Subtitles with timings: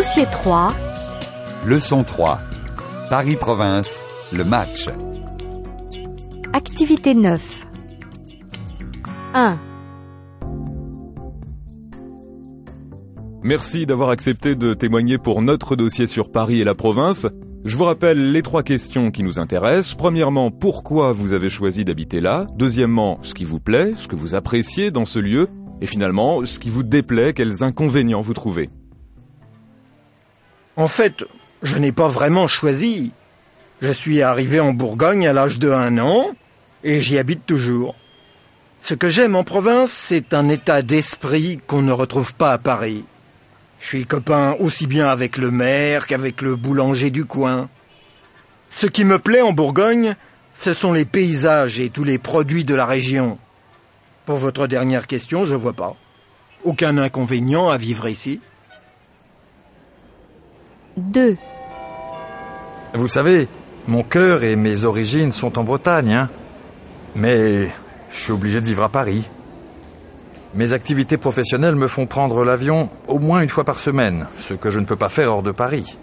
[0.00, 0.72] Dossier 3.
[1.66, 2.38] Leçon 3.
[3.10, 4.86] Paris-Province, le match.
[6.54, 7.66] Activité 9.
[9.34, 9.58] 1.
[13.42, 17.26] Merci d'avoir accepté de témoigner pour notre dossier sur Paris et la province.
[17.66, 19.96] Je vous rappelle les trois questions qui nous intéressent.
[19.96, 22.46] Premièrement, pourquoi vous avez choisi d'habiter là?
[22.56, 25.48] Deuxièmement, ce qui vous plaît, ce que vous appréciez dans ce lieu
[25.82, 28.70] Et finalement, ce qui vous déplaît, quels inconvénients vous trouvez?
[30.76, 31.24] En fait,
[31.62, 33.12] je n'ai pas vraiment choisi.
[33.82, 36.32] Je suis arrivé en Bourgogne à l'âge de un an
[36.84, 37.94] et j'y habite toujours.
[38.80, 43.04] Ce que j'aime en province, c'est un état d'esprit qu'on ne retrouve pas à Paris.
[43.80, 47.68] Je suis copain aussi bien avec le maire qu'avec le boulanger du coin.
[48.68, 50.14] Ce qui me plaît en Bourgogne,
[50.54, 53.38] ce sont les paysages et tous les produits de la région.
[54.26, 55.96] Pour votre dernière question, je vois pas.
[56.64, 58.40] Aucun inconvénient à vivre ici.
[60.96, 61.36] 2.
[62.94, 63.48] Vous savez,
[63.86, 66.30] mon cœur et mes origines sont en Bretagne, hein.
[67.14, 67.68] Mais
[68.10, 69.28] je suis obligé de vivre à Paris.
[70.54, 74.70] Mes activités professionnelles me font prendre l'avion au moins une fois par semaine, ce que
[74.70, 75.96] je ne peux pas faire hors de Paris.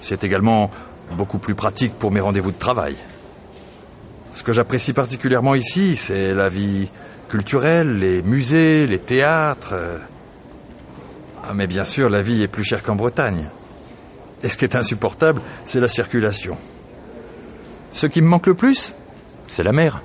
[0.00, 0.70] C'est également
[1.16, 2.96] beaucoup plus pratique pour mes rendez-vous de travail.
[4.34, 6.90] Ce que j'apprécie particulièrement ici, c'est la vie
[7.28, 9.74] culturelle, les musées, les théâtres.
[11.42, 13.48] Ah, mais bien sûr, la vie est plus chère qu'en Bretagne.
[14.44, 16.56] Et ce qui est insupportable, c'est la circulation.
[17.94, 18.94] Ce qui me manque le plus,
[19.48, 20.02] c'est la mer.